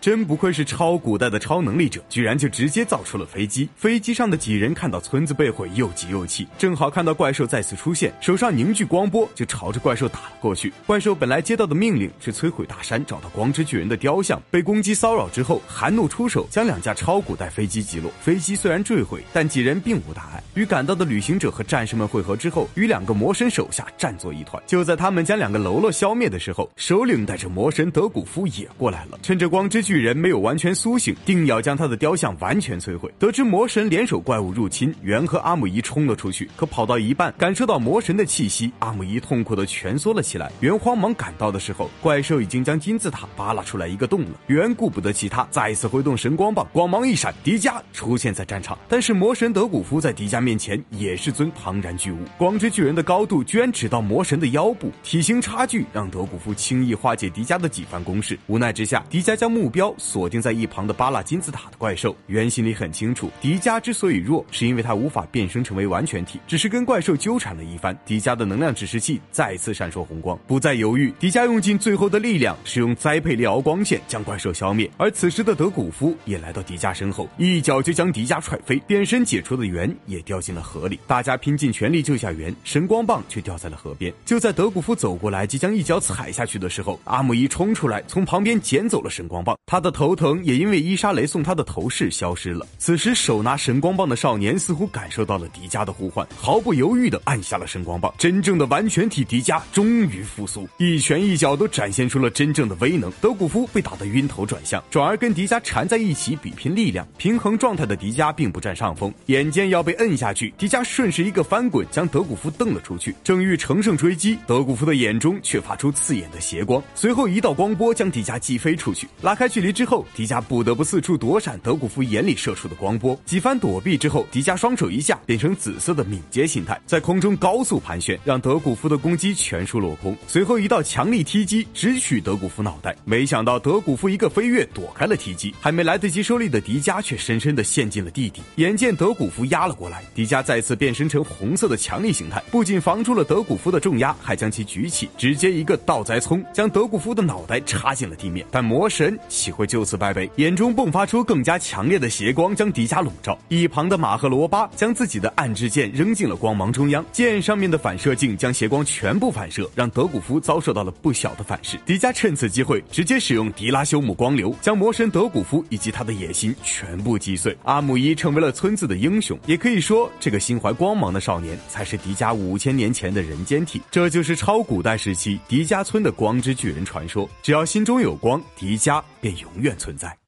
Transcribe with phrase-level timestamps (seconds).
[0.00, 3.68] 真不愧是超古代的超能力者，居然就直接造出了飞机。
[3.74, 10.72] 飞机上的几人看到村子被毁，又急又气，正好看到怪兽再次出现，手上凝聚光波，就朝着怪兽打了过去。
[10.86, 18.08] 怪兽本来接到的命令是摧毁大山，找到光之巨人的雕像，被攻击骚扰之后，含怒出手，将两架超古代飞机击落。
[18.20, 20.40] 飞机虽然坠毁，但几人并无大碍。
[20.54, 24.62] 与赶到的旅行者和战士们会合之后，与两个魔神手下战作一团。
[24.64, 33.10] 就在他们将两个喽啰消灭的时候，首领带着魔神德古夫也过来了，趁着光之巨人没有完全苏醒，定要将他的雕像完全摧毁。
[33.18, 36.46] 得知魔神联手怪物入侵，猿和阿姆伊冲了出去。
[36.56, 40.52] 可跑到一半，感受到魔神的气息，阿姆伊痛苦的蜷缩了起来。
[40.60, 44.32] 猿慌忙赶到的时候，怪兽已经将金字塔扒拉出来一个洞了。
[44.48, 48.78] 猿顾不得其他，再次挥动神光棒，光芒一闪，迪迦出现在战场。
[48.90, 58.38] 但是魔神德古夫在迪迦面前也是尊庞然巨物，光之巨人的高度居然只到魔神的腰部，体型差距让德古夫轻易化解迪迦的几番攻势。
[58.48, 59.94] 无奈之下，迪迦将目标标。
[59.96, 66.40] 锁定在一旁的巴拉金字塔的怪兽，原心里很清楚，迪迦之所以弱，是因为他无法变身成为完全体。
[66.48, 74.90] 只是跟怪兽纠缠了一番，迪迦的能量指示器再次闪烁红光，不再犹豫，迪迦用尽最后的力量，使用栽培利奥光线将怪兽消灭。
[74.96, 80.98] 而此时的德古夫也来到迪迦身后，一脚就将迪迦踹飞，变身解除的圆也掉进了河里。
[81.06, 84.12] 大家拼尽全力救下圆，神光棒却掉在了河边。
[84.24, 90.08] 就在德古夫走过来，即将一脚踩下去的时候，阿姆伊冲出来，从旁边捡走了神光棒，他的头。
[90.18, 92.66] 疼也因为伊莎雷送他的头饰消失了。
[92.76, 98.12] 此时手拿神光棒的少年似乎感受到了迪迦的呼唤，毫不犹豫地按下了神光棒。
[98.18, 103.12] 真正的完全体迪迦终于复苏，一拳一脚都展现出了真正的威能。
[103.20, 107.06] 德古夫被打得晕头转向，转而跟迪迦缠在一起比拼力量。
[107.16, 113.14] 平衡状态的迪迦并不占上风，眼见要被摁下去，迪迦顺势一个翻滚将德古夫蹬了出去。
[113.22, 120.06] 正欲乘胜追击，德古夫的眼中却发出刺眼的邪光，随后一道光波将迪迦击飞出去，拉开距距离之后。
[120.14, 130.16] 迪迦不得不四处躲闪德古夫眼里射出的光波，几番躲避之后，迪迦双手一下变成紫色的敏捷形态，在空中高速盘旋，让德古夫的攻击全数落空。
[130.28, 138.40] 随后一道强力踢击直取德古夫脑袋，没想到德古夫一个飞跃躲开了踢击，还没来得及收力的迪迦却深深的陷进了地底。
[138.56, 148.46] 眼见德古夫压了过来，迪迦再次变身成红色的强力形态，不仅防住了德古夫的重压，还将其举起，直接一个倒栽葱将德古夫的脑袋插进了地面。
[148.50, 149.18] 但魔神
[149.48, 149.82] 岂会就？
[149.82, 153.38] 此败北，眼中迸发出更加强烈的邪光，将迪迦笼罩。
[153.48, 161.78] 一旁的马赫罗巴将自己的暗之剑扔进了光芒中央，剑上面的反射镜将邪光全部反射，让德古夫遭受到了不小的反噬。
[161.86, 167.56] 迪迦趁此机会直接使用迪拉修姆光流，将魔神德古夫以及他的野心全部击碎。
[167.64, 173.80] 阿姆伊成为了村子的英雄，也可以说，这个心怀光芒的少年才是迪迦五千年前的人间体。
[173.90, 177.26] 这就是超古代时期迪迦村的光之巨人传说。
[177.42, 179.78] 只要心中有光，迪迦便永远。
[179.78, 180.27] 存在。